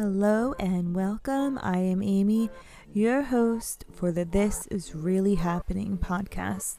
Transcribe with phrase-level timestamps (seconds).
[0.00, 1.58] Hello and welcome.
[1.62, 2.48] I am Amy,
[2.90, 6.78] your host for the This Is Really Happening podcast,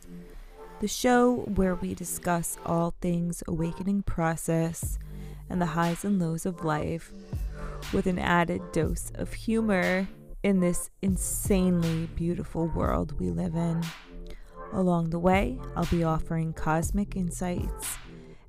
[0.80, 4.98] the show where we discuss all things awakening process
[5.52, 7.12] and the highs and lows of life
[7.94, 10.08] with an added dose of humor
[10.42, 13.84] in this insanely beautiful world we live in.
[14.74, 18.00] Along the way, I'll be offering cosmic insights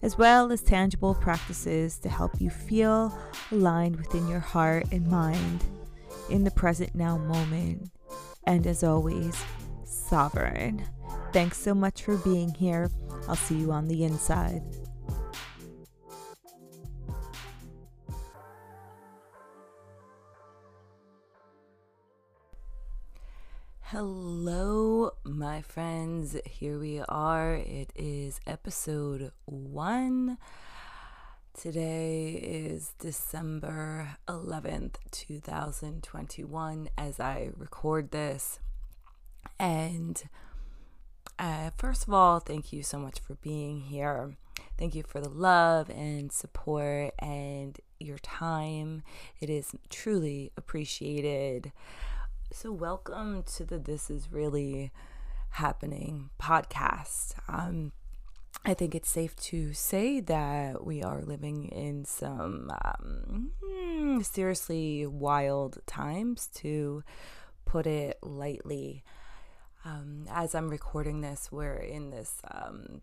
[0.03, 3.17] as well as tangible practices to help you feel
[3.51, 5.65] aligned within your heart and mind
[6.29, 7.91] in the present now moment.
[8.45, 9.43] And as always,
[9.85, 10.85] sovereign.
[11.33, 12.91] Thanks so much for being here.
[13.29, 14.63] I'll see you on the inside.
[23.93, 26.35] Hello, my friends.
[26.47, 27.57] Here we are.
[27.57, 30.39] It is episode one.
[31.53, 38.61] Today is December 11th, 2021, as I record this.
[39.59, 40.23] And
[41.39, 44.39] uh, first of all, thank you so much for being here.
[44.79, 49.03] Thank you for the love and support and your time.
[49.39, 51.73] It is truly appreciated.
[52.55, 54.93] So, welcome to the This Is Really
[55.53, 57.33] Happening podcast.
[57.49, 57.93] Um,
[58.67, 65.07] I think it's safe to say that we are living in some um, hmm, seriously
[65.07, 67.03] wild times, to
[67.65, 69.03] put it lightly.
[69.87, 73.01] Um, as I'm recording this, we're in this um,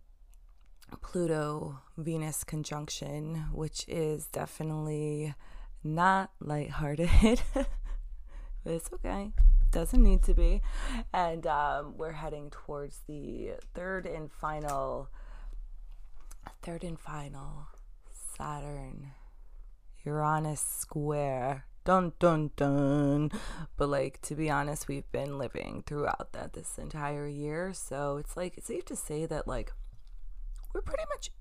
[1.01, 5.33] Pluto Venus conjunction, which is definitely
[5.83, 7.41] not lighthearted.
[8.65, 9.31] it's okay.
[9.71, 10.61] Doesn't need to be.
[11.13, 15.09] And um, we're heading towards the third and final,
[16.61, 17.67] third and final
[18.11, 19.11] Saturn
[20.05, 21.65] Uranus square.
[21.85, 23.31] Dun dun dun.
[23.77, 28.35] But like to be honest, we've been living throughout that this entire year, so it's
[28.35, 29.71] like it's safe to say that like
[30.73, 31.31] we're pretty much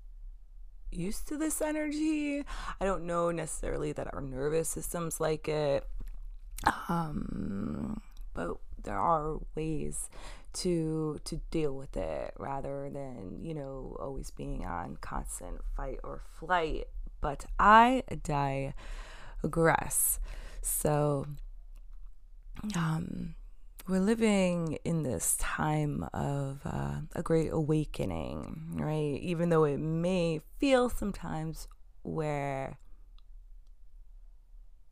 [0.91, 2.43] used to this energy.
[2.81, 5.87] I don't know necessarily that our nervous systems like it
[6.87, 8.01] um,
[8.33, 10.09] but there are ways
[10.51, 16.21] to to deal with it rather than you know always being on constant fight or
[16.39, 16.85] flight.
[17.21, 18.03] But I
[19.43, 20.19] digress.
[20.61, 21.25] So,
[22.75, 23.35] um,
[23.87, 29.19] we're living in this time of uh, a great awakening, right?
[29.21, 31.67] Even though it may feel sometimes
[32.03, 32.77] where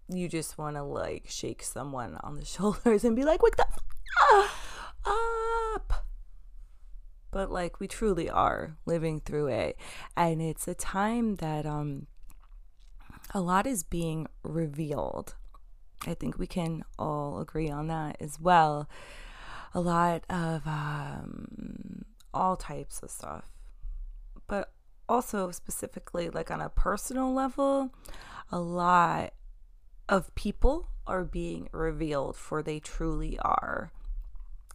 [0.10, 3.66] you just want to like shake someone on the shoulders and be like, wake the
[3.68, 6.06] f- up.
[7.32, 9.78] But like we truly are living through it.
[10.16, 12.08] And it's a time that um
[13.34, 15.36] a lot is being revealed.
[16.06, 18.90] I think we can all agree on that as well.
[19.74, 23.46] A lot of um all types of stuff.
[24.48, 24.72] But
[25.10, 27.94] also specifically like on a personal level,
[28.52, 29.34] a lot
[30.10, 33.92] of people are being revealed for they truly are.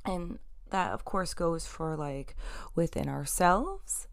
[0.04, 0.38] And
[0.70, 2.34] that, of course, goes for like
[2.74, 4.08] within ourselves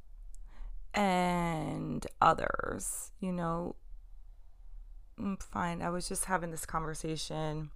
[0.93, 3.11] and others.
[3.19, 3.75] You know,
[5.19, 5.81] mm, fine.
[5.81, 7.71] I was just having this conversation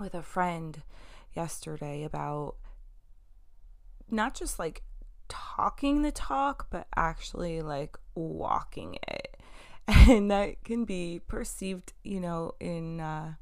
[0.00, 0.82] with a friend
[1.34, 2.56] yesterday about
[4.10, 4.82] not just like
[5.28, 9.33] talking the talk, but actually like walking it
[10.08, 13.34] and that can be perceived, you know, in uh,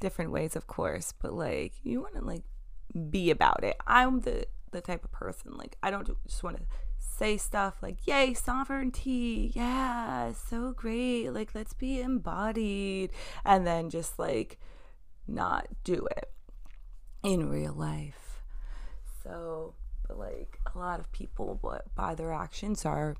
[0.00, 1.12] different ways, of course.
[1.20, 2.44] But like, you want to like
[3.10, 3.76] be about it.
[3.86, 6.62] I'm the the type of person like I don't just want to
[6.98, 13.10] say stuff like yay sovereignty yeah so great like let's be embodied
[13.44, 14.58] and then just like
[15.26, 16.30] not do it
[17.22, 18.42] in real life
[19.22, 19.74] so
[20.06, 23.16] but like a lot of people but by their actions are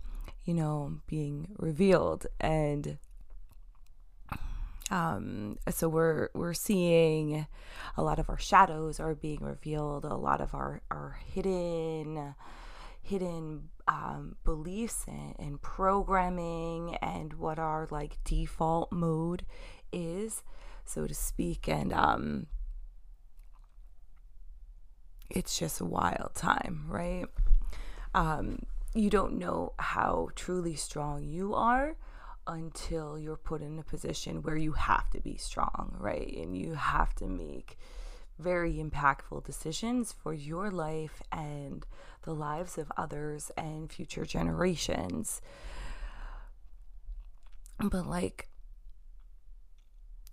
[0.48, 2.96] you know, being revealed and
[4.90, 7.46] um, so we're we're seeing
[7.98, 12.34] a lot of our shadows are being revealed, a lot of our our hidden
[13.02, 19.44] hidden um, beliefs and, and programming and what our like default mode
[19.92, 20.42] is,
[20.86, 22.46] so to speak, and um,
[25.28, 27.26] it's just a wild time, right?
[28.14, 28.60] Um,
[29.00, 31.96] you don't know how truly strong you are
[32.46, 36.34] until you're put in a position where you have to be strong, right?
[36.36, 37.78] And you have to make
[38.38, 41.84] very impactful decisions for your life and
[42.22, 45.40] the lives of others and future generations.
[47.78, 48.48] But, like,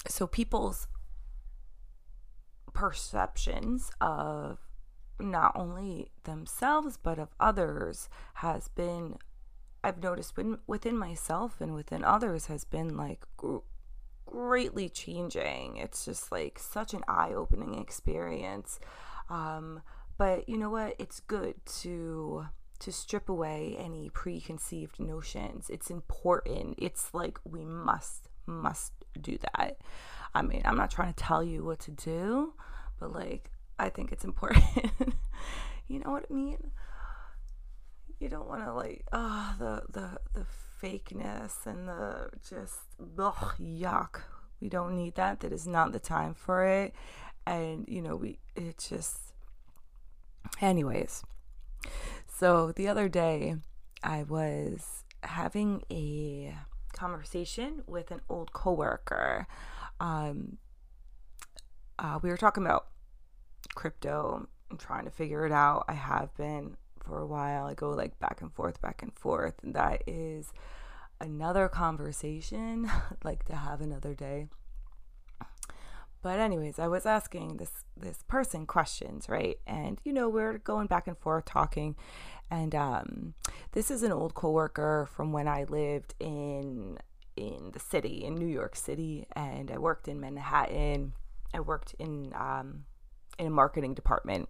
[0.07, 0.87] so people's
[2.73, 4.59] perceptions of
[5.19, 9.17] not only themselves but of others has been
[9.83, 10.33] I've noticed
[10.65, 13.23] within myself and within others has been like
[14.25, 15.77] greatly changing.
[15.77, 18.79] It's just like such an eye-opening experience.
[19.29, 19.81] Um,
[20.17, 20.95] but you know what?
[20.99, 22.47] It's good to
[22.77, 25.69] to strip away any preconceived notions.
[25.69, 26.75] It's important.
[26.77, 29.77] It's like we must must do that.
[30.33, 32.53] I mean, I'm not trying to tell you what to do,
[32.99, 34.63] but like I think it's important.
[35.87, 36.71] you know what I mean?
[38.19, 40.45] You don't want to like oh the the the
[40.81, 42.79] fakeness and the just
[43.19, 44.21] ugh, yuck.
[44.61, 45.41] We don't need that.
[45.41, 46.93] That is not the time for it.
[47.45, 49.33] And you know, we it's just
[50.61, 51.23] anyways.
[52.27, 53.55] So the other day
[54.01, 56.55] I was having a
[56.93, 59.47] conversation with an old coworker.
[59.99, 60.57] Um
[61.97, 62.87] uh, we were talking about
[63.75, 64.47] crypto.
[64.71, 65.85] I'm trying to figure it out.
[65.87, 67.65] I have been for a while.
[67.65, 69.55] I go like back and forth, back and forth.
[69.63, 70.51] And that is
[71.19, 72.89] another conversation.
[73.23, 74.47] Like to have another day.
[76.21, 79.57] But anyways, I was asking this this person questions, right?
[79.67, 81.95] And you know, we're going back and forth talking.
[82.49, 83.33] And um,
[83.73, 86.97] this is an old coworker from when I lived in
[87.35, 91.13] in the city in New York City, and I worked in Manhattan.
[91.53, 92.85] I worked in um,
[93.37, 94.49] in a marketing department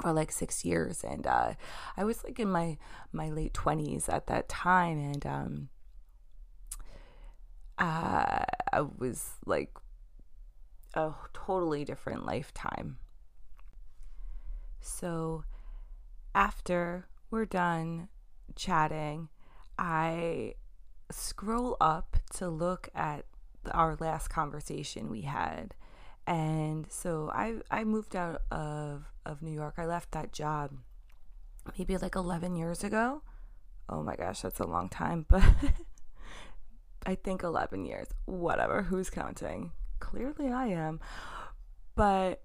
[0.00, 1.52] for like six years and uh,
[1.96, 2.78] i was like in my
[3.12, 5.68] my late 20s at that time and um,
[7.78, 9.70] uh, i was like
[10.94, 12.98] a totally different lifetime.
[14.80, 15.44] So
[16.34, 18.08] after we're done
[18.54, 19.28] chatting
[19.78, 20.54] i
[21.10, 23.24] scroll up to look at
[23.70, 25.74] our last conversation we had
[26.26, 29.74] and so I I moved out of of New York.
[29.78, 30.72] I left that job
[31.78, 33.22] maybe like 11 years ago.
[33.88, 35.42] Oh my gosh, that's a long time, but
[37.06, 38.08] I think 11 years.
[38.24, 39.72] Whatever, who's counting?
[40.00, 41.00] Clearly I am.
[41.94, 42.42] But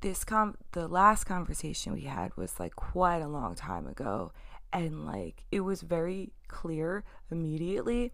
[0.00, 4.30] this com the last conversation we had was like quite a long time ago
[4.72, 8.12] and like it was very clear immediately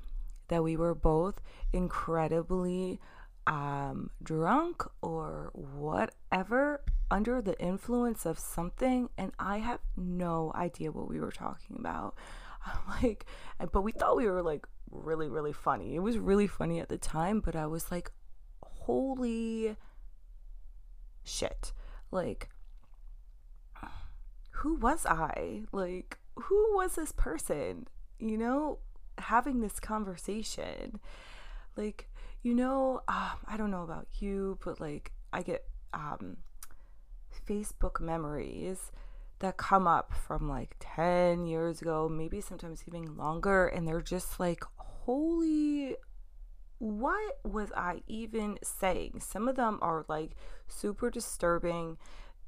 [0.48, 1.40] that we were both
[1.72, 3.00] incredibly
[3.46, 11.08] um, drunk or whatever under the influence of something and I have no idea what
[11.08, 12.14] we were talking about.
[12.66, 13.26] I'm like,
[13.72, 15.94] but we thought we were like really, really funny.
[15.94, 18.12] It was really funny at the time, but I was like,
[18.62, 19.76] holy
[21.24, 21.72] shit.
[22.10, 22.48] Like,
[24.50, 25.62] who was I?
[25.72, 27.88] Like, who was this person?
[28.18, 28.78] You know,
[29.18, 31.00] having this conversation.
[31.76, 32.08] Like,
[32.42, 36.38] you know, uh, I don't know about you, but like I get um,
[37.48, 38.90] Facebook memories
[39.38, 44.40] that come up from like 10 years ago, maybe sometimes even longer, and they're just
[44.40, 45.96] like, holy,
[46.78, 49.20] what was I even saying?
[49.20, 50.32] Some of them are like
[50.66, 51.96] super disturbing,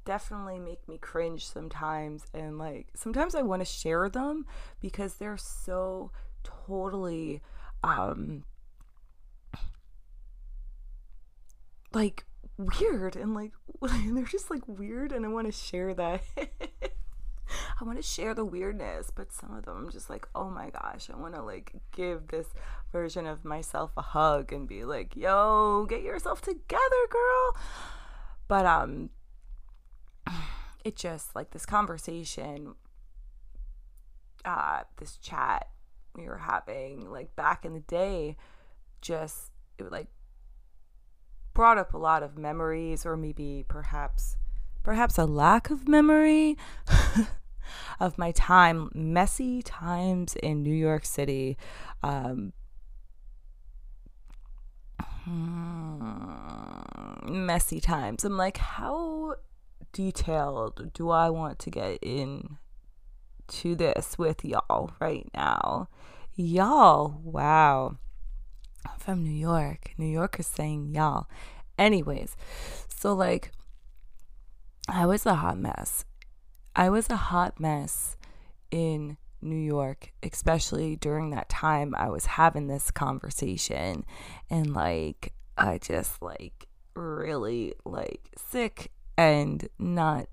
[0.03, 4.45] definitely make me cringe sometimes, and like sometimes I want to share them
[4.81, 6.11] because they're so
[6.43, 7.41] totally
[7.83, 8.43] um
[11.95, 12.25] like
[12.57, 16.21] weird and like they're just like weird and I want to share that.
[17.79, 20.69] I want to share the weirdness, but some of them I'm just like, oh my
[20.69, 22.47] gosh, I want to like give this
[22.91, 27.57] version of myself a hug and be like, yo, get yourself together, girl.
[28.47, 29.09] But um
[30.83, 32.75] it just like this conversation
[34.43, 35.69] uh this chat
[36.15, 38.37] we were having like back in the day
[39.01, 40.07] just it like
[41.55, 44.37] brought up a lot of memories or maybe perhaps
[44.83, 46.55] perhaps a lack of memory
[47.99, 51.57] of my time messy times in New York City.
[52.03, 52.53] Um,
[57.25, 58.23] messy times.
[58.23, 59.37] I'm like how
[59.91, 62.57] detailed do I want to get in
[63.47, 65.87] to this with y'all right now?
[66.35, 67.97] Y'all wow
[68.97, 69.91] from New York.
[69.97, 71.27] New Yorkers saying y'all.
[71.77, 72.35] Anyways,
[72.87, 73.51] so like,
[74.87, 76.05] I was a hot mess.
[76.75, 78.17] I was a hot mess
[78.71, 84.05] in New York, especially during that time I was having this conversation.
[84.49, 90.27] And like, I just like really like sick and not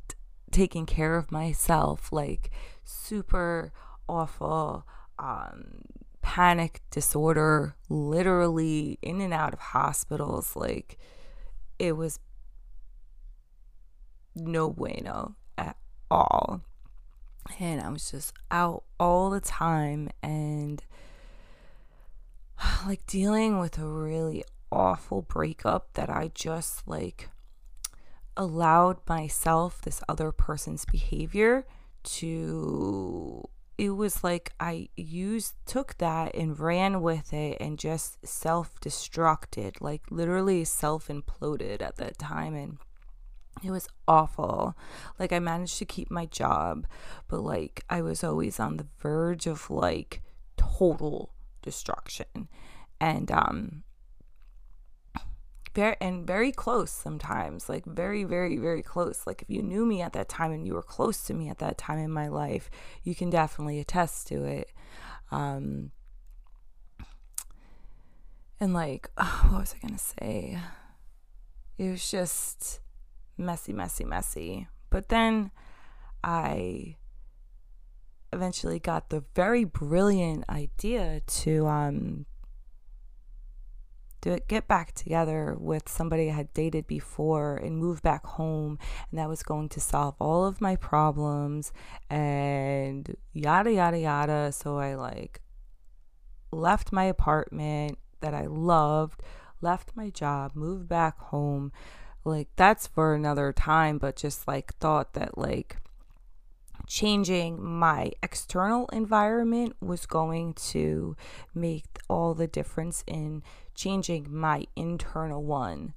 [0.50, 2.50] taking care of myself, like
[2.84, 3.72] super
[4.08, 4.86] awful,
[5.18, 5.82] um,
[6.22, 10.56] panic disorder, literally in and out of hospitals.
[10.56, 10.98] Like,
[11.78, 12.18] it was
[14.34, 15.76] no bueno at
[16.10, 16.62] all.
[17.58, 20.82] And I was just out all the time and
[22.86, 27.28] like dealing with a really awful breakup that I just like
[28.36, 31.66] allowed myself this other person's behavior
[32.04, 33.48] to
[33.82, 40.02] it was like I used took that and ran with it and just self-destructed like
[40.08, 42.78] literally self-imploded at that time and
[43.64, 44.76] it was awful.
[45.18, 46.86] Like I managed to keep my job
[47.26, 50.22] but like I was always on the verge of like
[50.56, 52.46] total destruction.
[53.00, 53.82] And um
[55.74, 59.26] very and very close sometimes like very very very close.
[59.26, 61.58] Like if you knew me at that time and you were close to me at
[61.58, 62.70] that time in my life
[63.02, 64.70] you can definitely attest to it.
[65.30, 65.92] Um
[68.60, 70.58] and like oh, what was i gonna say?
[71.78, 72.80] It was just
[73.36, 74.68] messy messy messy.
[74.90, 75.50] But then
[76.24, 76.96] i
[78.32, 82.26] eventually got the very brilliant idea to um
[84.22, 88.78] to get back together with somebody I had dated before and move back home
[89.10, 91.72] and that was going to solve all of my problems
[92.08, 94.52] and yada yada yada.
[94.52, 95.40] So I like
[96.50, 99.22] left my apartment that I loved
[99.60, 101.72] left my job moved back home.
[102.24, 105.76] Like that's for another time but just like thought that like
[106.86, 111.16] changing my external environment was going to
[111.54, 113.42] make all the difference in
[113.74, 115.94] changing my internal one.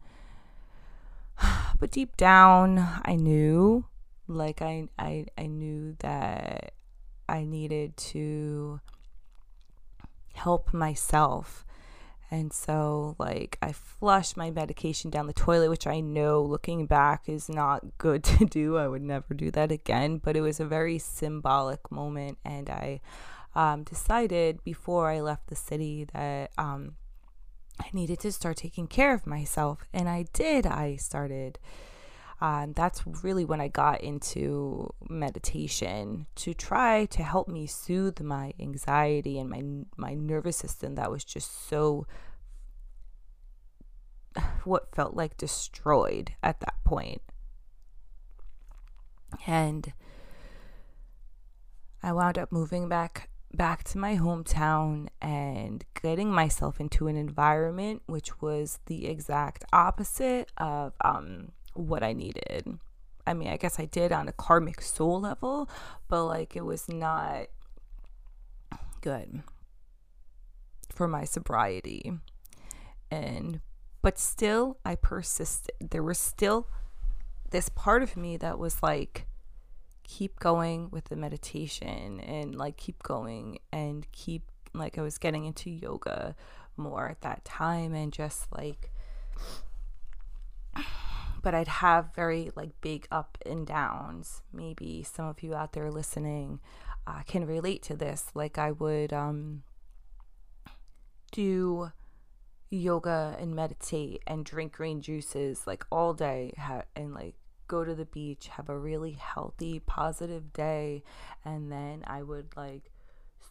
[1.78, 3.86] But deep down, I knew
[4.28, 6.74] like I I I knew that
[7.28, 8.80] I needed to
[10.34, 11.66] help myself.
[12.32, 17.30] And so, like, I flushed my medication down the toilet, which I know looking back
[17.30, 18.78] is not good to do.
[18.78, 20.18] I would never do that again.
[20.18, 22.40] But it was a very symbolic moment.
[22.44, 23.02] And I
[23.54, 26.96] um, decided before I left the city that um,
[27.80, 29.86] I needed to start taking care of myself.
[29.94, 30.66] And I did.
[30.66, 31.60] I started.
[32.42, 38.54] Um, that's really when I got into meditation to try to help me soothe my
[38.60, 39.64] anxiety and my
[39.96, 42.06] my nervous system that was just so
[44.66, 47.22] what felt like destroyed at that point.
[49.48, 49.94] And
[52.04, 58.02] I wound up moving back back to my hometown and getting myself into an environment
[58.06, 62.80] which was the exact opposite of um, what I needed.
[63.28, 65.70] I mean, I guess I did on a karmic soul level,
[66.08, 67.48] but like it was not
[69.02, 69.42] good
[70.94, 72.14] for my sobriety.
[73.10, 73.62] And
[74.02, 75.76] but still I persisted.
[75.92, 76.68] There was still
[77.50, 79.25] this part of me that was like
[80.06, 84.44] keep going with the meditation and like keep going and keep
[84.74, 86.36] like I was getting into yoga
[86.78, 88.92] more at that time and just like
[91.42, 94.42] but I'd have very like big up and downs.
[94.52, 96.60] Maybe some of you out there listening
[97.08, 98.26] uh, can relate to this.
[98.34, 99.64] Like I would um
[101.32, 101.92] do
[102.70, 107.36] yoga and meditate and drink green juices like all day ha- and like
[107.68, 111.04] go to the beach, have a really healthy, positive day,
[111.44, 112.92] and then I would like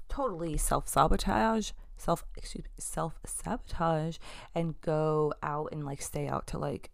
[0.08, 4.18] totally self sabotage, self excuse self sabotage,
[4.54, 6.90] and go out and like stay out to like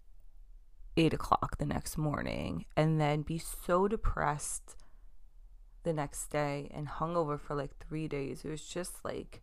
[0.96, 4.76] eight o'clock the next morning, and then be so depressed
[5.82, 8.44] the next day and hungover for like three days.
[8.44, 9.42] It was just like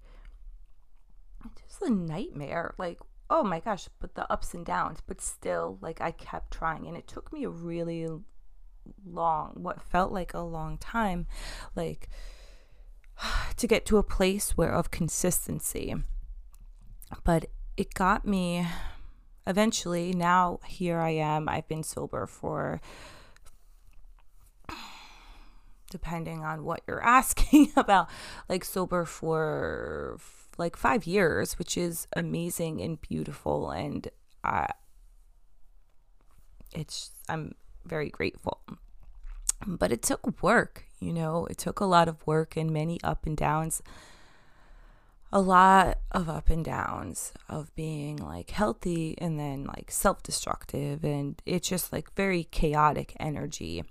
[1.67, 2.74] just a nightmare.
[2.77, 6.88] Like oh my gosh, but the ups and downs, but still, like I kept trying,
[6.88, 8.07] and it took me a really
[9.05, 11.27] long, what felt like a long time,
[11.75, 12.10] like
[13.57, 15.96] to get to a place where of consistency.
[17.24, 17.46] But
[17.77, 18.67] it got me
[19.46, 20.13] eventually.
[20.13, 21.48] Now, here I am.
[21.48, 22.81] I've been sober for
[25.89, 28.10] depending on what you're asking about,
[28.50, 30.17] like sober for
[30.58, 33.72] like five years, which is amazing and beautiful.
[33.72, 34.08] And
[34.44, 34.68] uh,
[36.74, 38.62] it's, I'm very grateful.
[39.66, 43.26] But it took work, you know, it took a lot of work and many up
[43.26, 43.82] and downs.
[45.32, 51.04] A lot of up and downs of being like healthy and then like self destructive.
[51.04, 53.84] And it's just like very chaotic energy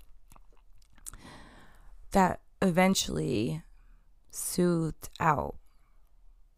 [2.11, 3.61] that eventually
[4.31, 5.55] soothed out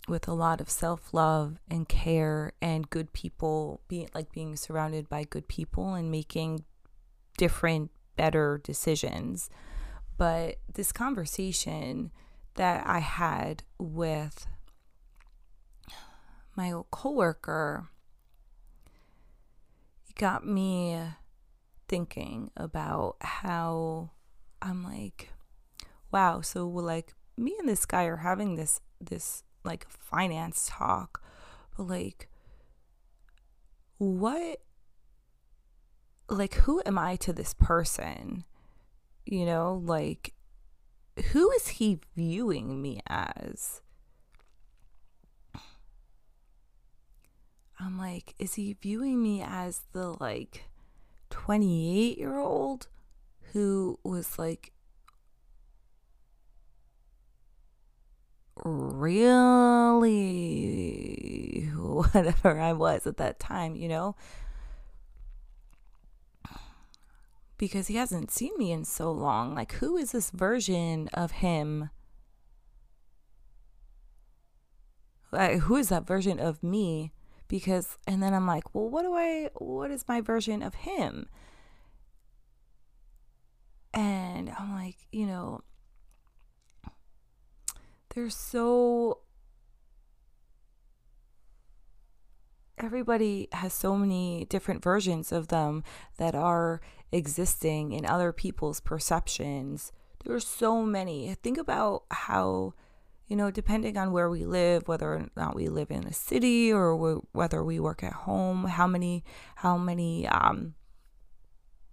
[0.09, 5.23] with a lot of self-love and care and good people being like being surrounded by
[5.23, 6.63] good people and making
[7.37, 9.49] different better decisions.
[10.17, 12.11] But this conversation
[12.55, 14.47] that I had with
[16.55, 17.87] my coworker
[20.15, 20.99] got me
[21.87, 24.11] thinking about how
[24.61, 25.29] I'm like
[26.11, 31.21] wow so like me and this guy are having this this like finance talk,
[31.75, 32.29] but like
[33.97, 34.61] what
[36.29, 38.43] like who am I to this person?
[39.25, 40.33] You know, like
[41.31, 43.81] who is he viewing me as?
[47.81, 50.65] I'm like, is he viewing me as the like
[51.29, 52.87] 28 year old
[53.53, 54.73] who was like
[58.63, 59.69] really
[61.75, 64.15] whatever I was at that time, you know?
[67.57, 69.53] Because he hasn't seen me in so long.
[69.53, 71.89] Like, who is this version of him?
[75.31, 77.11] Like, who is that version of me?
[77.47, 81.27] Because, and then I'm like, well, what do I, what is my version of him?
[83.93, 85.61] And I'm like, you know,
[88.13, 89.19] they're so
[92.77, 95.83] everybody has so many different versions of them
[96.17, 99.91] that are existing in other people's perceptions.
[100.23, 101.33] There are so many.
[101.35, 102.73] Think about how,
[103.27, 106.71] you know, depending on where we live, whether or not we live in a city
[106.71, 109.23] or whether we work at home, how many,
[109.57, 110.75] how many um,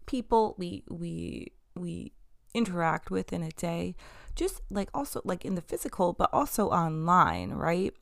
[0.07, 2.13] people we we we
[2.55, 3.95] interact with in a day
[4.37, 7.93] just like also like in the physical but also online right?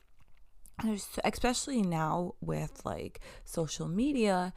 [1.23, 4.53] Especially now with like social media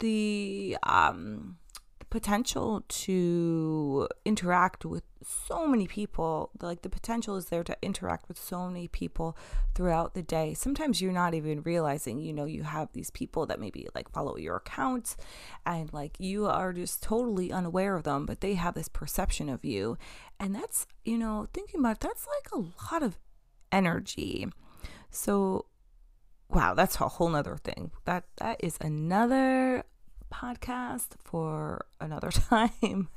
[0.00, 1.58] the um
[2.10, 8.38] potential to interact with so many people like the potential is there to interact with
[8.38, 9.36] so many people
[9.74, 10.54] throughout the day.
[10.54, 14.36] Sometimes you're not even realizing you know you have these people that maybe like follow
[14.36, 15.16] your account
[15.66, 19.64] and like you are just totally unaware of them but they have this perception of
[19.64, 19.98] you.
[20.40, 23.18] And that's you know thinking about it, that's like a lot of
[23.70, 24.46] energy.
[25.10, 25.66] So
[26.48, 27.90] wow that's a whole nother thing.
[28.06, 29.84] That that is another
[30.32, 33.08] podcast for another time.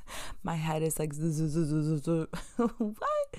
[0.42, 1.12] My head is like,
[2.56, 3.36] what?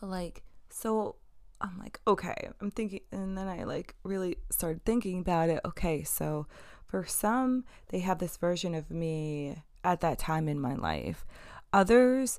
[0.00, 1.16] But like, so
[1.60, 5.60] I'm like, okay, I'm thinking, and then I like really started thinking about it.
[5.64, 6.46] Okay, so
[6.86, 11.26] for some, they have this version of me at that time in my life.
[11.72, 12.38] Others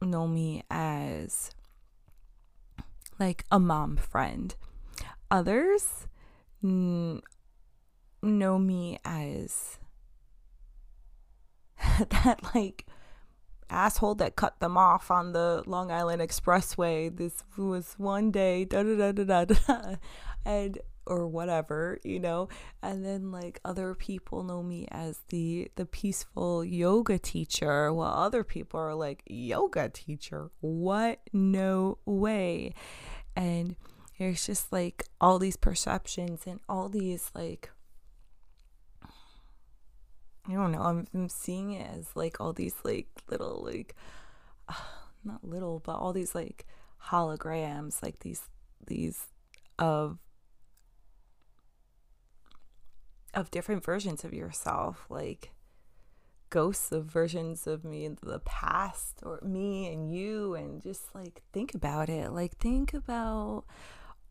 [0.00, 1.50] know me as
[3.18, 4.54] like a mom friend.
[5.30, 6.06] Others
[8.22, 9.78] know me as
[11.98, 12.86] that like
[13.70, 17.14] asshole that cut them off on the Long Island Expressway.
[17.14, 19.94] This was one day, da da da da da, da
[20.44, 22.48] and or whatever, you know.
[22.82, 28.44] And then like other people know me as the the peaceful yoga teacher, while other
[28.44, 30.50] people are like yoga teacher.
[30.60, 31.20] What?
[31.32, 32.74] No way.
[33.34, 33.76] And
[34.18, 37.70] there's just like all these perceptions and all these like
[40.48, 40.82] I don't know.
[40.82, 43.94] I'm, I'm seeing it as like all these like little like
[44.68, 44.74] uh,
[45.24, 46.66] not little, but all these like
[47.06, 48.42] holograms, like these
[48.86, 49.26] these
[49.78, 50.18] of
[53.34, 55.52] of different versions of yourself, like
[56.50, 61.42] ghosts of versions of me in the past or me and you and just like
[61.52, 62.32] think about it.
[62.32, 63.64] Like think about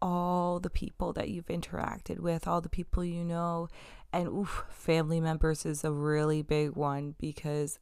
[0.02, 3.68] all the people that you've interacted with, all the people you know,
[4.14, 7.80] and oof, family members is a really big one because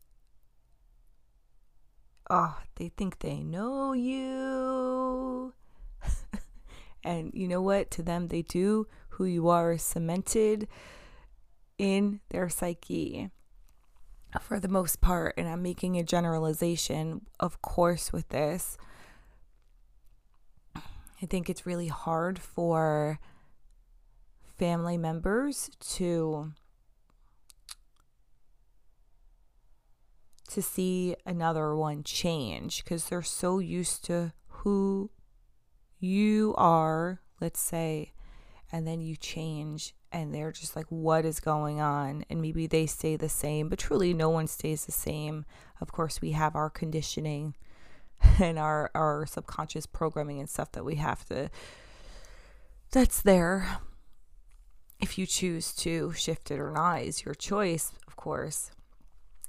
[2.29, 5.53] oh, they think they know you.
[7.03, 7.91] and you know what?
[7.91, 8.87] To them, they do.
[9.09, 10.67] Who you are is cemented
[11.77, 13.29] in their psyche
[14.41, 15.35] for the most part.
[15.37, 18.77] And I'm making a generalization, of course, with this.
[21.21, 23.19] I think it's really hard for
[24.57, 26.51] family members to
[30.49, 35.09] to see another one change because they're so used to who
[35.99, 38.13] you are, let's say,
[38.71, 42.23] and then you change and they're just like, what is going on?
[42.29, 45.45] And maybe they stay the same, but truly no one stays the same.
[45.81, 47.55] Of course, we have our conditioning
[48.39, 51.49] and our our subconscious programming and stuff that we have to
[52.91, 53.79] that's there.
[55.01, 58.71] If you choose to shift it or not is your choice of course.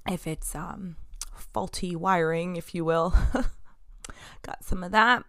[0.08, 0.96] If it's um
[1.52, 3.14] faulty wiring if you will
[4.42, 5.24] got some of that.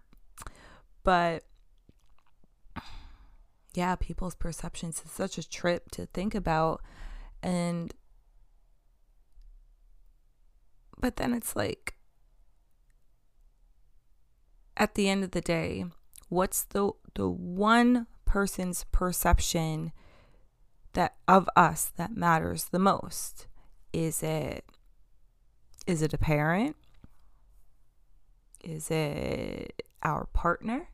[1.04, 1.44] But
[3.74, 6.82] yeah people's perceptions is such a trip to think about.
[7.44, 7.94] And
[11.00, 11.97] but then it's like
[14.78, 15.86] at the end of the day,
[16.30, 19.92] what's the the one person's perception
[20.94, 23.48] that of us that matters the most?
[23.92, 24.66] Is it
[25.86, 26.76] is it a parent?
[28.64, 30.90] Is it our partner?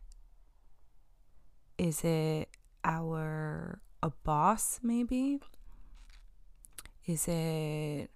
[1.77, 2.49] Is it
[2.83, 5.39] our a boss maybe?
[7.05, 8.09] Is it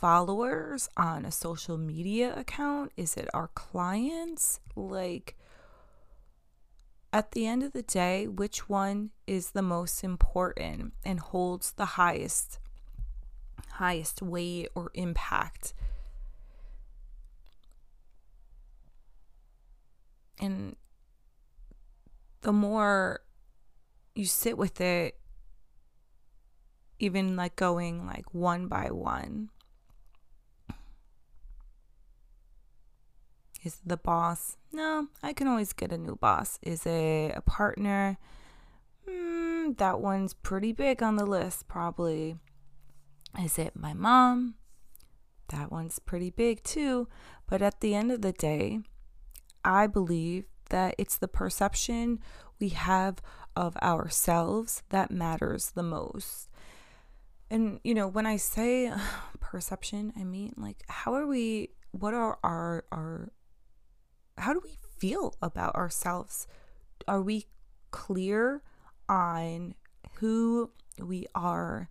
[0.00, 2.90] followers on a social media account?
[2.96, 4.60] Is it our clients?
[4.74, 5.36] Like,
[7.12, 11.84] at the end of the day, which one is the most important and holds the
[11.84, 12.58] highest
[13.72, 15.74] highest weight or impact?
[20.40, 20.76] And
[22.40, 23.20] the more
[24.14, 25.20] you sit with it,
[26.98, 29.50] even like going like one by one,
[33.62, 34.56] Is the boss?
[34.72, 36.58] No, I can always get a new boss.
[36.62, 38.16] Is it a partner?
[39.08, 42.36] Mm, that one's pretty big on the list, probably.
[43.38, 44.54] Is it my mom?
[45.48, 47.08] That one's pretty big too.
[47.46, 48.80] But at the end of the day,
[49.64, 52.20] I believe that it's the perception
[52.58, 53.16] we have
[53.56, 56.48] of ourselves that matters the most.
[57.50, 58.92] And, you know, when I say
[59.40, 63.32] perception, I mean, like, how are we, what are our, our
[64.40, 66.46] how do we feel about ourselves?
[67.06, 67.46] Are we
[67.90, 68.62] clear
[69.08, 69.74] on
[70.14, 71.88] who we are?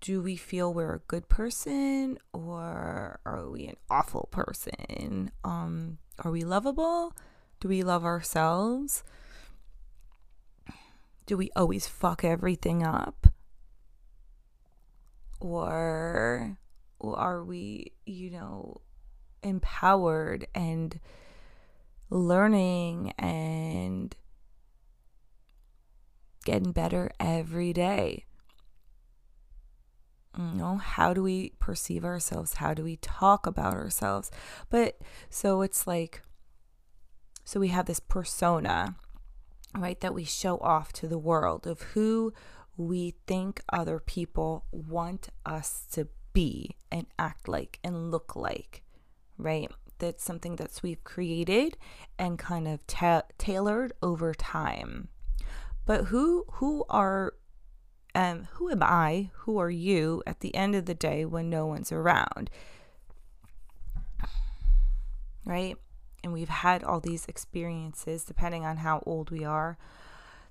[0.00, 5.30] Do we feel we're a good person or are we an awful person?
[5.44, 7.14] Um, are we lovable?
[7.60, 9.04] Do we love ourselves?
[11.26, 13.26] Do we always fuck everything up?
[15.40, 16.58] Or,
[16.98, 18.80] or are we, you know,
[19.42, 20.98] empowered and
[22.10, 24.14] learning and
[26.44, 28.24] getting better every day.
[30.38, 32.54] You know, how do we perceive ourselves?
[32.54, 34.30] How do we talk about ourselves?
[34.68, 34.98] But
[35.30, 36.22] so it's like,
[37.42, 38.96] so we have this persona,
[39.74, 42.34] right, that we show off to the world of who
[42.76, 48.82] we think other people want us to be and act like and look like
[49.38, 49.70] right?
[49.98, 51.76] That's something that's we've created
[52.18, 55.08] and kind of ta- tailored over time.
[55.84, 57.34] But who who are
[58.14, 59.30] um who am I?
[59.40, 62.50] Who are you at the end of the day when no one's around?
[65.44, 65.76] Right?
[66.24, 69.78] And we've had all these experiences depending on how old we are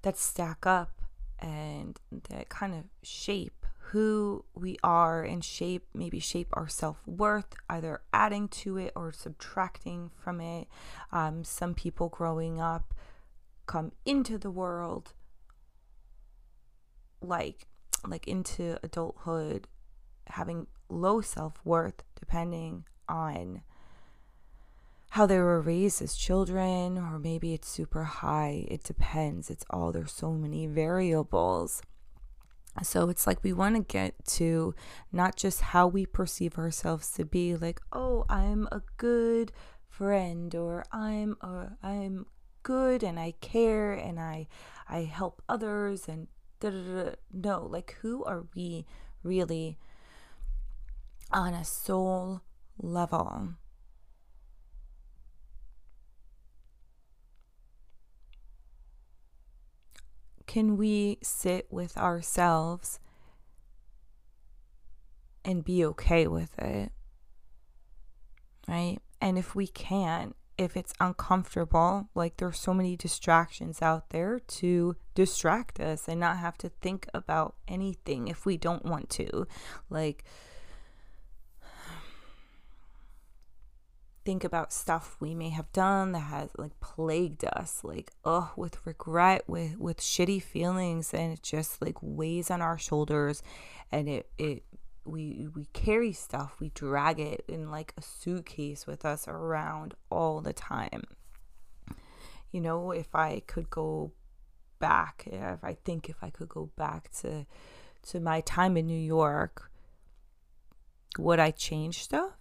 [0.04, 1.02] that stack up
[1.40, 3.65] and that kind of shape
[3.96, 9.14] who we are and shape, maybe shape our self worth, either adding to it or
[9.14, 10.68] subtracting from it.
[11.14, 12.94] Um, some people growing up
[13.68, 15.14] come into the world
[17.22, 17.68] like
[18.06, 19.66] like into adulthood
[20.28, 23.62] having low self-worth depending on
[25.12, 28.66] how they were raised as children or maybe it's super high.
[28.68, 29.50] It depends.
[29.50, 31.82] It's all there's so many variables
[32.84, 34.76] so it's like we want to get to
[35.12, 39.52] not just how we perceive ourselves to be like, oh, I'm a good
[39.88, 42.26] friend or I'm a, I'm
[42.64, 44.48] good and I care and I
[44.90, 46.28] I help others and
[46.60, 47.12] da da da.
[47.32, 48.86] No, like who are we
[49.24, 49.78] really
[51.32, 52.42] on a soul
[52.78, 53.56] level?
[60.48, 63.00] Can we sit with ourselves
[65.44, 66.92] and be okay with it?
[68.68, 68.98] Right?
[69.22, 74.96] And if we can't, if it's uncomfortable, like there's so many distractions out there to
[75.14, 79.48] distract us and not have to think about anything if we don't want to.
[79.90, 80.24] Like,
[84.26, 88.84] think about stuff we may have done that has like plagued us like oh with
[88.86, 93.44] regret with with shitty feelings and it just like weighs on our shoulders
[93.92, 94.64] and it it
[95.06, 100.42] we we carry stuff, we drag it in like a suitcase with us around all
[100.42, 101.04] the time.
[102.52, 104.12] You know, if I could go
[104.80, 107.46] back, if I think if I could go back to
[108.10, 109.72] to my time in New York,
[111.18, 112.35] would I change stuff?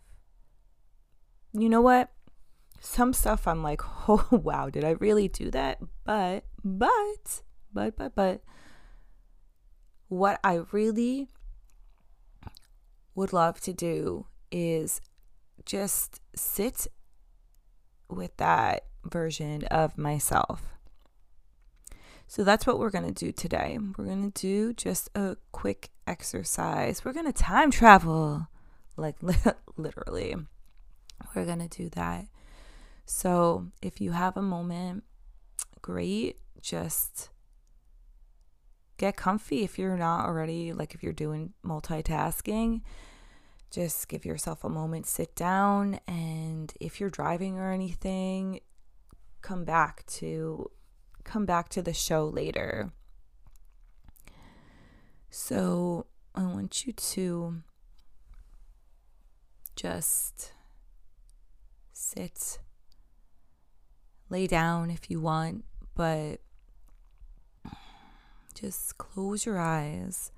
[1.57, 2.11] You know what?
[2.81, 5.79] Some stuff I'm like, oh wow, did I really do that?
[6.05, 8.43] But, but, but, but, but,
[10.09, 11.29] what I really
[13.15, 15.01] would love to do is
[15.65, 16.87] just sit
[18.09, 20.75] with that version of myself.
[22.27, 23.79] So that's what we're going to do today.
[23.97, 27.05] We're going to do just a quick exercise.
[27.05, 28.49] We're going to time travel,
[28.97, 29.17] like
[29.77, 30.37] literally.
[31.35, 32.27] We're going to do that.
[33.07, 35.05] So if you have a moment,
[35.83, 36.39] great.
[36.61, 37.31] Just
[38.97, 42.83] get comfy if you're not already, like if you're doing multitasking.
[43.71, 48.61] Just give yourself a moment, sit down, and if you're driving or anything,
[49.43, 50.71] come back to
[51.25, 52.93] come back to the show later.
[55.29, 57.63] So, I want you to
[59.75, 60.54] just
[61.95, 62.59] sit,
[64.29, 66.41] lay down if you want, but
[68.55, 70.33] just close your eyes.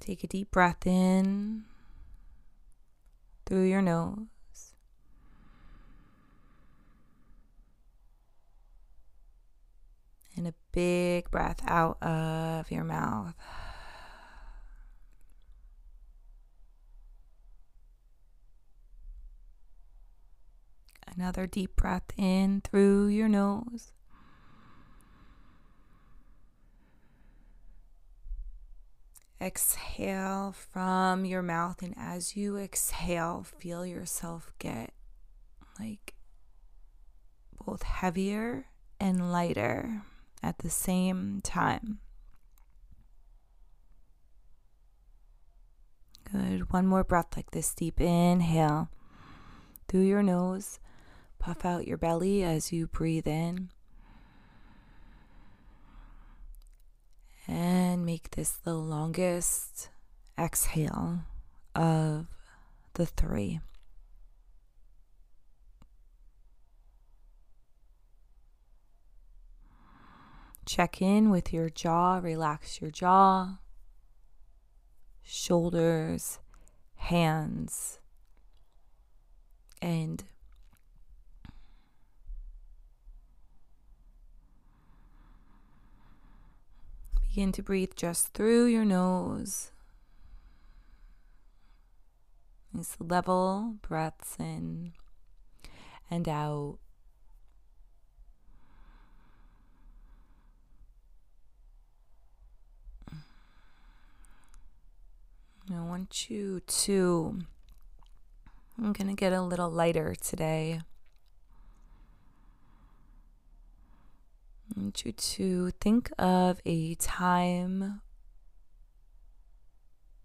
[0.00, 1.64] Take a deep breath in
[3.46, 4.26] through your nose.
[10.36, 13.34] And a big breath out of your mouth.
[21.18, 23.90] Another deep breath in through your nose.
[29.40, 34.92] Exhale from your mouth, and as you exhale, feel yourself get
[35.80, 36.14] like
[37.66, 38.66] both heavier
[39.00, 40.02] and lighter
[40.40, 41.98] at the same time.
[46.30, 46.72] Good.
[46.72, 47.74] One more breath like this.
[47.74, 48.88] Deep inhale
[49.88, 50.78] through your nose.
[51.38, 53.70] Puff out your belly as you breathe in.
[57.46, 59.88] And make this the longest
[60.38, 61.20] exhale
[61.74, 62.26] of
[62.94, 63.60] the three.
[70.66, 73.58] Check in with your jaw, relax your jaw,
[75.22, 76.40] shoulders,
[76.96, 78.00] hands,
[79.80, 80.24] and
[87.28, 89.70] begin to breathe just through your nose.
[92.72, 94.92] These level breaths in
[96.10, 96.78] and out.
[105.70, 107.40] I want you to,
[108.78, 110.80] I'm going to get a little lighter today.
[114.78, 118.00] I want you to think of a time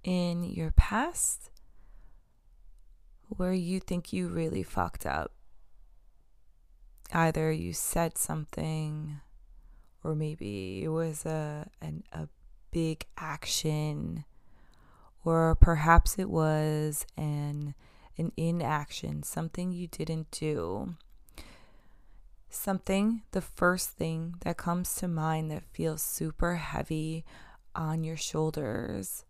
[0.04, 1.50] in your past
[3.30, 5.32] where you think you really fucked up.
[7.12, 9.22] Either you said something,
[10.04, 12.28] or maybe it was a an, a
[12.70, 14.24] big action
[15.26, 17.74] or perhaps it was an
[18.20, 20.96] an inaction, something you didn't do.
[22.56, 27.26] Something, the first thing that comes to mind that feels super heavy
[27.74, 29.26] on your shoulders.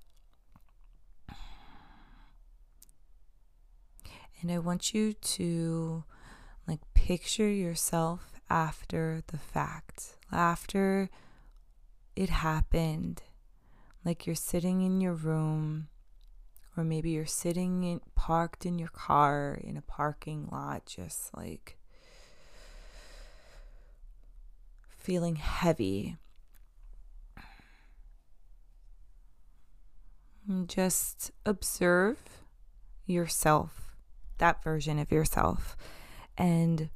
[4.42, 6.04] And I want you to
[6.68, 11.10] like picture yourself after the fact, after
[12.18, 13.24] it happened
[14.04, 15.88] like you're sitting in your room
[16.76, 21.78] or maybe you're sitting in, parked in your car in a parking lot just like
[25.04, 26.16] feeling heavy.
[30.66, 32.18] Just observe
[33.06, 33.96] yourself
[34.38, 35.76] that version of yourself
[36.38, 36.90] and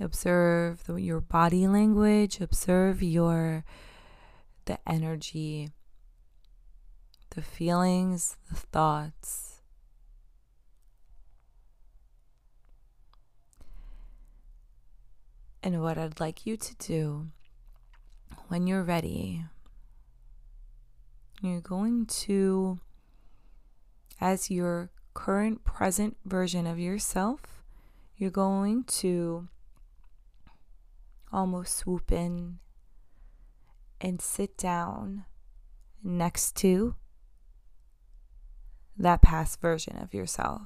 [0.00, 3.64] observe the, your body language observe your
[4.64, 5.70] the energy
[7.34, 9.60] the feelings, the thoughts.
[15.62, 17.28] And what I'd like you to do
[18.48, 19.44] when you're ready,
[21.40, 22.80] you're going to,
[24.20, 27.62] as your current present version of yourself,
[28.16, 29.48] you're going to
[31.32, 32.58] almost swoop in
[34.00, 35.24] and sit down
[36.02, 36.96] next to
[39.02, 40.62] that past version of yourself.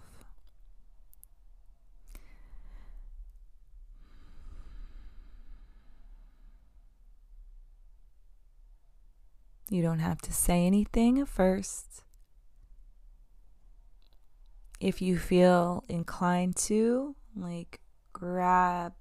[9.68, 12.05] You don't have to say anything at first.
[14.79, 17.81] If you feel inclined to, like,
[18.12, 18.92] grab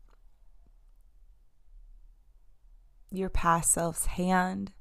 [3.12, 4.74] your past self's hand.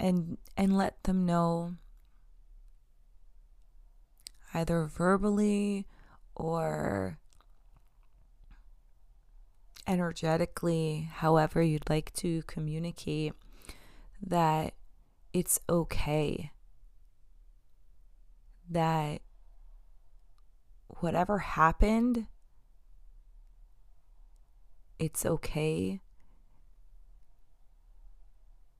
[0.00, 1.74] And and let them know
[4.54, 5.86] either verbally
[6.34, 7.18] or
[9.86, 13.32] energetically, however you'd like to communicate,
[14.22, 14.74] that
[15.32, 16.52] it's okay.
[18.70, 19.22] That
[21.00, 22.26] whatever happened,
[24.98, 26.00] it's okay.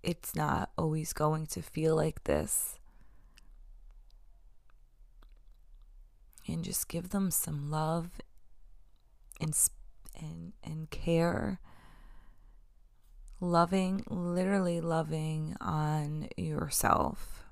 [0.02, 2.78] It's not always going to feel like this.
[6.48, 8.10] and just give them some love
[9.40, 9.54] and
[10.18, 11.60] and and care
[13.40, 17.44] loving literally loving on yourself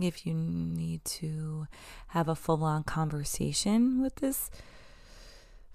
[0.00, 1.66] if you need to
[2.08, 4.50] have a full on conversation with this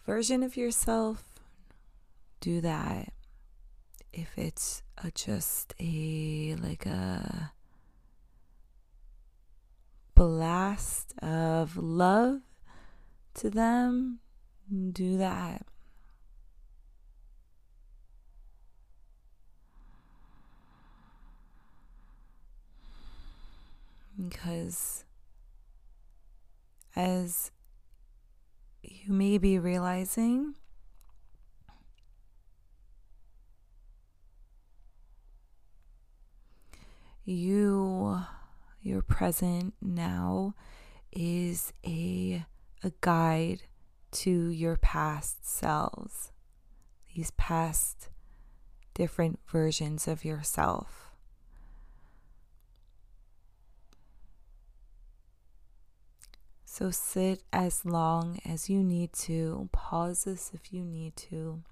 [0.07, 1.25] version of yourself,
[2.39, 3.11] do that.
[4.13, 7.51] If it's a, just a like a
[10.15, 12.39] blast of love
[13.33, 14.19] to them,
[14.93, 15.65] do that.
[24.17, 25.03] Because
[26.95, 27.51] as
[28.81, 30.55] you may be realizing,
[37.25, 38.21] you
[38.81, 40.53] your present now
[41.11, 42.45] is a
[42.83, 43.63] a guide
[44.11, 46.31] to your past selves
[47.13, 48.09] these past
[48.93, 51.06] different versions of yourself
[56.77, 61.63] so sit as long as you need to pause this if you need to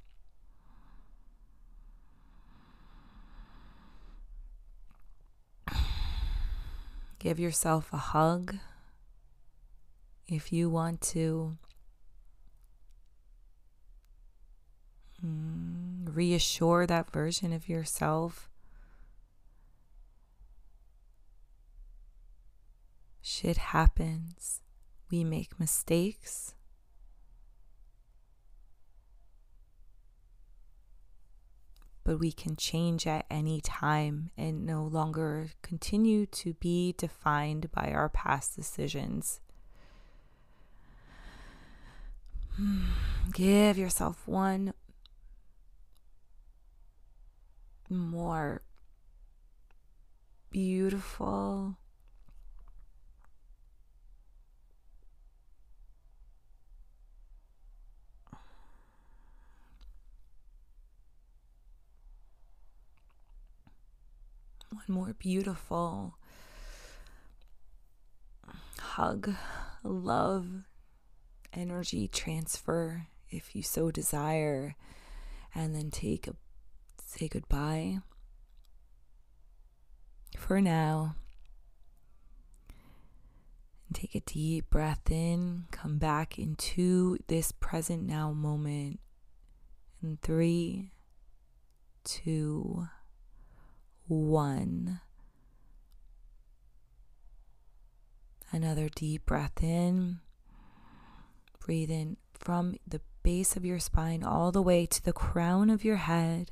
[7.20, 8.58] Give yourself a hug
[10.28, 11.58] if you want to.
[15.26, 18.48] Mm, reassure that version of yourself.
[23.24, 24.62] Shit happens.
[25.10, 26.56] We make mistakes.
[32.06, 37.92] but we can change at any time and no longer continue to be defined by
[37.92, 39.42] our past decisions.
[43.34, 44.74] Give yourself one
[47.90, 48.62] more
[50.52, 51.78] beautiful
[64.70, 66.18] one more beautiful
[68.80, 69.34] hug,
[69.84, 70.48] love,
[71.54, 74.76] energy transfer if you so desire,
[75.54, 76.36] and then take a
[77.06, 78.00] say goodbye
[80.38, 81.16] for now.
[83.94, 89.00] Take a deep breath in, come back into this present now moment
[90.04, 90.92] in three,
[92.04, 92.88] two,
[94.08, 95.02] one.
[98.52, 100.20] Another deep breath in.
[101.60, 105.84] Breathe in from the base of your spine all the way to the crown of
[105.84, 106.52] your head.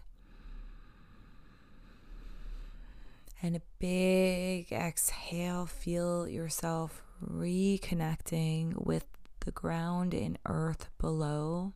[3.41, 5.65] And a big exhale.
[5.65, 9.05] Feel yourself reconnecting with
[9.41, 11.73] the ground and earth below.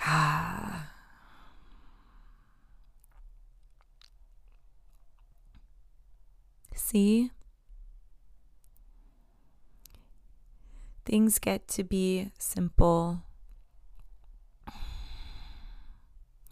[0.00, 0.90] Ah.
[6.74, 7.30] See?
[11.04, 13.22] Things get to be simple.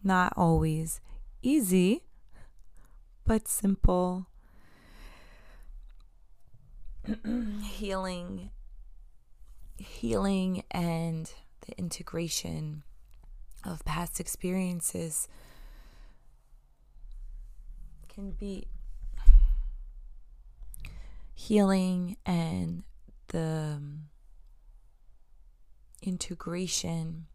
[0.03, 1.01] Not always
[1.43, 2.03] easy,
[3.27, 4.27] but simple.
[7.63, 8.51] healing
[9.77, 11.33] healing and
[11.67, 12.83] the integration
[13.65, 15.29] of past experiences
[18.09, 18.67] can be
[21.35, 22.85] healing and
[23.29, 24.05] the um,
[26.03, 27.27] integration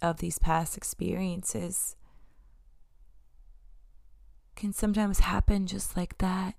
[0.00, 1.96] of these past experiences
[4.56, 6.54] can sometimes happen just like that.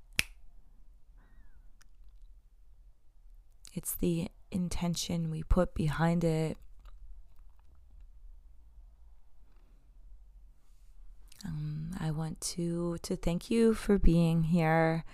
[3.74, 6.58] It's the intention we put behind it.
[11.46, 15.06] Um, I want to to thank you for being here.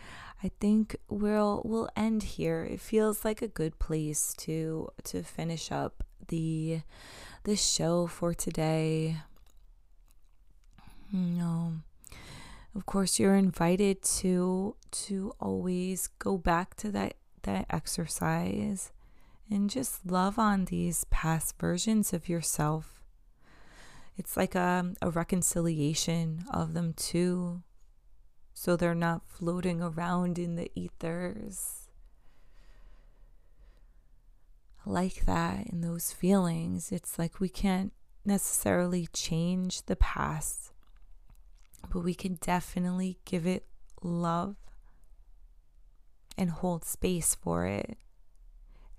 [0.43, 2.63] I think we'll we'll end here.
[2.63, 6.81] It feels like a good place to to finish up the
[7.43, 9.17] the show for today.
[11.11, 11.73] Know,
[12.75, 14.75] of course you're invited to
[15.05, 18.91] to always go back to that that exercise
[19.47, 22.98] and just love on these past versions of yourself.
[24.19, 27.63] It's like a, a reconciliation of them too,
[28.53, 31.87] so they're not floating around in the ethers.
[34.85, 37.93] Like that, in those feelings, it's like we can't
[38.25, 40.73] necessarily change the past,
[41.89, 43.67] but we can definitely give it
[44.03, 44.57] love
[46.37, 47.97] and hold space for it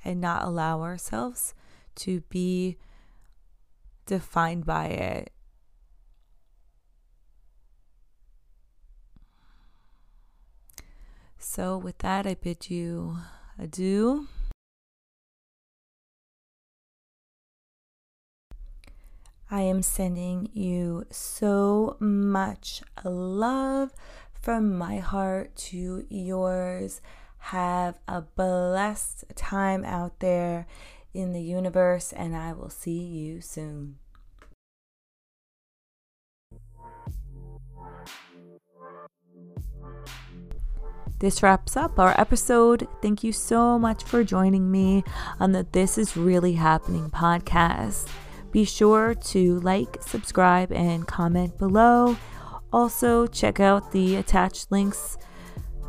[0.03, 1.53] and not allow ourselves
[1.97, 2.79] to be
[4.11, 5.33] defined by it.
[11.39, 13.19] So, with that, I bid you
[13.57, 14.27] adieu.
[19.49, 23.93] I am sending you so much love
[24.33, 27.01] from my heart to yours.
[27.55, 30.67] Have a blessed time out there
[31.13, 33.97] in the universe, and I will see you soon.
[41.21, 42.89] This wraps up our episode.
[43.03, 45.05] Thank you so much for joining me
[45.39, 48.09] on the This Is Really Happening podcast.
[48.53, 52.17] Be sure to like, subscribe, and comment below.
[52.73, 55.19] Also, check out the attached links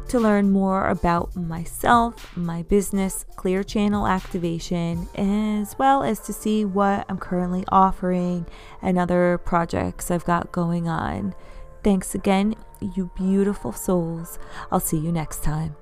[0.10, 6.66] to learn more about myself, my business, Clear Channel Activation, as well as to see
[6.66, 8.46] what I'm currently offering
[8.82, 11.34] and other projects I've got going on.
[11.84, 12.56] Thanks again,
[12.96, 14.38] you beautiful souls.
[14.72, 15.76] I'll see you next time.